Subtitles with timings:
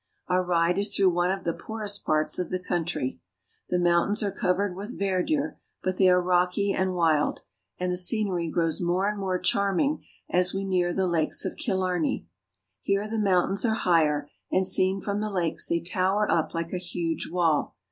[0.27, 3.19] Our ride is through one of the poorest parts of the country.
[3.69, 6.73] The mountains are covered "—the beautiful lakes of Killarney." with verdure, but they are rocky
[6.73, 7.41] and wild,
[7.77, 12.27] and the scenery grows more and more charming as we near the Lakes of Killarney.
[12.81, 16.79] Here the mountains are higher, and seen from the lakes they tower up like a
[16.79, 17.75] huge wall.